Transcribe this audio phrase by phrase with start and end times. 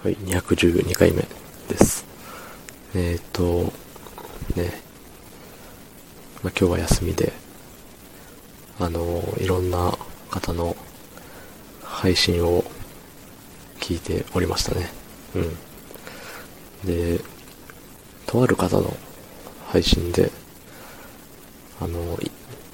[0.00, 1.22] はい、212回目
[1.68, 2.06] です。
[2.94, 3.72] えっ、ー、と、
[4.54, 4.80] ね、
[6.40, 7.32] まあ、今日は休みで、
[8.78, 9.98] あの、いろんな
[10.30, 10.76] 方の
[11.82, 12.62] 配信を
[13.80, 14.88] 聞いておりましたね。
[15.34, 16.86] うん。
[16.86, 17.20] で、
[18.24, 18.96] とある方の
[19.66, 20.30] 配信で、
[21.80, 22.30] あの、い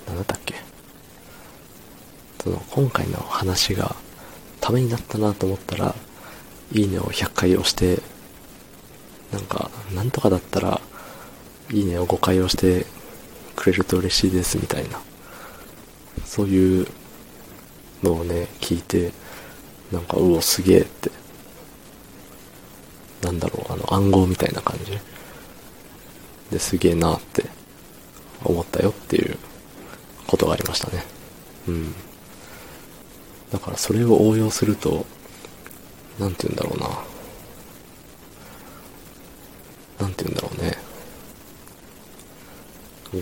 [0.07, 0.57] なんだったっけ？
[2.43, 3.97] その、今回の話が
[4.61, 5.95] ためになったなと思ったら、
[6.75, 8.03] いいねを100回押して、
[9.33, 10.81] なんか、なんとかだったら、
[11.73, 12.87] いいねを5回押して
[13.57, 15.01] くれると嬉しいですみたいな、
[16.25, 16.87] そういう
[18.03, 19.13] のをね、聞いて、
[19.93, 21.11] なんか、うお、すげえって、
[23.23, 24.99] なんだろう、あの、暗号みたいな感じ
[26.51, 27.47] ですげえなって
[28.45, 29.39] 思ったよっていう
[30.27, 31.05] ことがありましたね。
[31.69, 31.95] うん。
[33.53, 35.07] だからそれを応用すると、
[36.19, 36.89] なんて言うんだろうな。
[40.01, 40.79] なんて言うんだろうね。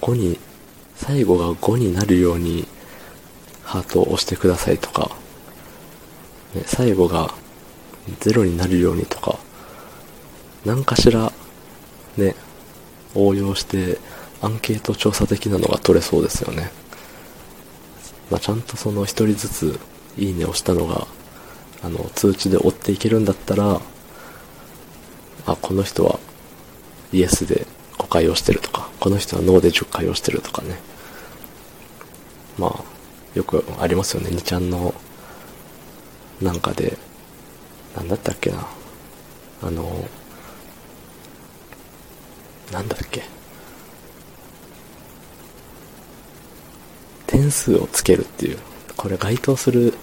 [0.01, 0.39] 5に、
[0.97, 2.67] 最後が5になるように、
[3.65, 5.11] ハートを押してくださいとか、
[6.55, 7.35] ね、最後が
[8.21, 9.39] 0になるようにとか、
[10.65, 11.33] 何かしら、
[12.17, 12.35] ね、
[13.15, 13.99] 応用して、
[14.41, 16.71] アンケート調査的なのが取れそうですよね。
[18.31, 19.81] まあ、ちゃんとその一人ずつ、
[20.19, 21.07] いいねをしたのが、
[21.83, 23.81] あの、通知で追っていけるんだったら、
[25.47, 26.21] あ、この人は
[27.13, 27.67] イエスで
[27.99, 30.79] 5回押してるとか、この人はノーで10回押してるとかね。
[32.59, 32.85] まあ、
[33.35, 34.31] よくありますよね。
[34.31, 34.95] 2ちゃんの、
[36.41, 36.97] なんかで、
[37.97, 38.67] なんだったっけな。
[39.63, 40.09] あの、
[42.73, 43.25] なんだっけ。
[47.27, 48.59] 点数をつけるっていう、
[48.97, 49.95] これ該当する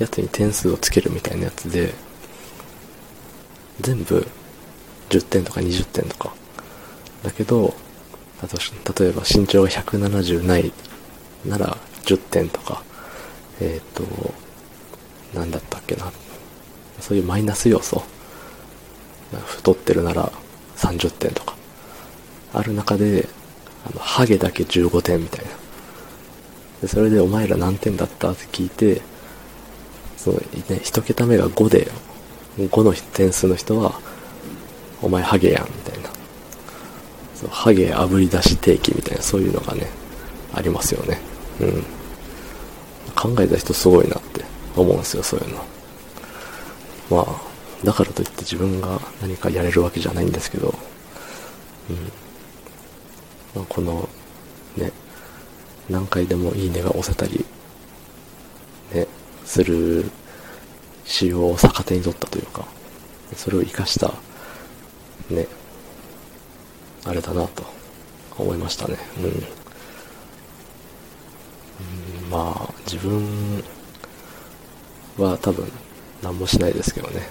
[0.00, 1.94] やつに点数をつけるみたいなやつで、
[3.80, 4.26] 全部
[5.10, 6.32] 10点とか20点とか。
[7.22, 7.74] だけど、
[8.98, 10.72] 例えば身長が170ない
[11.46, 12.82] なら10点とか、
[13.60, 14.34] えっ、ー、と、
[15.38, 16.10] なんだったっけな。
[17.00, 18.02] そういうマイナス要素。
[19.46, 20.32] 太ってるなら
[20.76, 21.54] 30点とか。
[22.52, 23.28] ある中で、
[23.86, 25.50] あの、ハゲだけ15点みたいな。
[26.82, 29.02] で、それでお前ら何点だったって聞いて、
[30.22, 30.36] その
[30.68, 31.90] ね、一桁目が5で、
[32.58, 33.98] 5の点数の人は、
[35.00, 36.10] お前ハゲやん、みたいな。
[37.34, 39.86] そうハゲ炙り出し定期みたいな、そういうのがね、
[40.52, 41.18] ありますよね。
[41.60, 41.84] うん。
[43.16, 44.44] 考えた人すごいなって
[44.76, 45.64] 思うんですよ、そういうの。
[47.10, 47.40] まあ、
[47.82, 50.74] だからといって自分が何かやれるわけじゃないんですけど、
[51.88, 51.96] うん。
[53.54, 54.06] まあ、この、
[54.76, 54.92] ね、
[55.88, 57.46] 何回でもいいねが押せたり、
[59.50, 60.04] する
[61.04, 62.68] 仕様を逆手に取ったというか、
[63.34, 64.14] それを活かした、
[65.28, 65.48] ね、
[67.04, 67.64] あれだなと
[68.38, 68.96] 思いましたね。
[69.18, 69.24] うん。
[69.24, 69.28] う
[72.28, 73.64] ん、まあ、自分
[75.18, 75.66] は多分
[76.22, 77.26] 何もしないですけどね。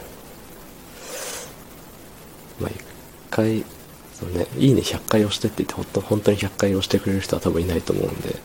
[2.60, 2.82] まあ、一
[3.30, 3.64] 回、
[4.14, 8.36] そのね、いいね100回押してって言って、本当に100回押してくれる人は多分いないと思うんで、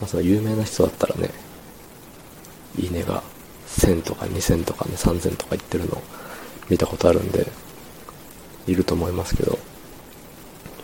[0.00, 1.43] まあ、その有名な人だったらね、
[2.78, 3.22] いいねが
[3.68, 6.02] 1000とか2000とかね、3000とか言ってるの
[6.68, 7.46] 見たことあるんで、
[8.66, 9.58] いると思いますけど、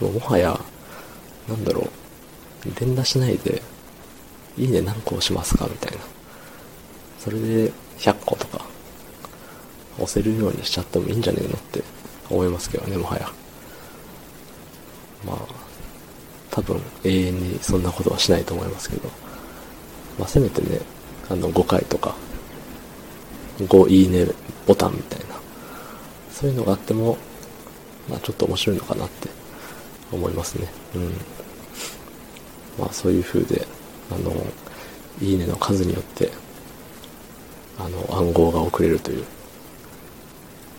[0.01, 0.59] ももはや、
[1.49, 1.89] なんだろ
[2.67, 3.63] う、連打しないで、
[4.57, 5.99] いいね何個押しますかみたいな。
[7.19, 8.65] それで100個とか、
[9.97, 11.83] 押せるようにしちゃってもいいんじゃねえのって
[12.29, 13.31] 思いますけどね、もはや。
[15.25, 15.37] まあ、
[16.51, 19.09] 多分永遠にそんなことはしないと思いますけど、
[20.19, 20.81] まあせめてね、
[21.31, 22.15] あの5回とか、
[23.59, 24.27] 5いいね
[24.67, 25.27] ボタンみたいな、
[26.33, 27.17] そういうのがあっても、
[28.09, 29.29] まあちょっと面白いのかなって
[30.11, 30.69] 思いますね。
[30.97, 31.13] うん。
[32.79, 33.65] まあそういう風で、
[34.11, 34.33] あの、
[35.23, 36.33] いいねの数によって、
[37.79, 39.25] あの、暗号が送れるという、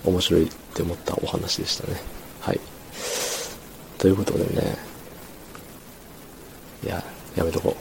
[0.03, 2.02] 面白いって思ったお話でしたね。
[2.41, 2.59] はい。
[3.97, 4.78] ということでね、
[6.84, 7.03] いや、
[7.35, 7.76] やめとこ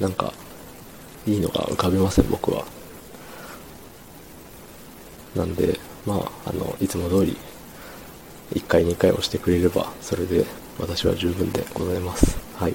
[0.00, 0.02] う。
[0.02, 0.32] なんか、
[1.26, 2.64] いいのが浮かびません、僕は。
[5.34, 7.36] なんで、まあ、あの、いつも通り、
[8.54, 10.44] 1回2回押してくれれば、それで
[10.78, 12.36] 私は十分でございます。
[12.56, 12.74] はい。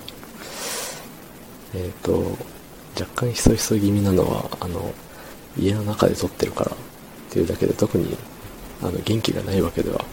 [1.74, 2.38] えっ、ー、と、
[3.00, 4.94] 若干ひそひそ気味なのは、あの、
[5.58, 6.76] 家の中で撮ってるからっ
[7.30, 8.18] ていうだけで特に、
[8.82, 10.04] あの、元気がないわけでは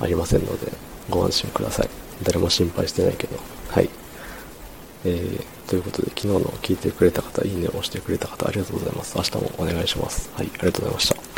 [0.00, 0.72] ありませんので、
[1.08, 1.88] ご安心ください。
[2.22, 3.36] 誰も心配してないけど。
[3.70, 3.88] はい。
[5.04, 9.16] えー、ということで、昨日の聞いてくれた方、いいねを押してくれた方、ありがとうございます。
[9.16, 10.30] 明日もお願いします。
[10.34, 11.37] はい、ありがとうございました。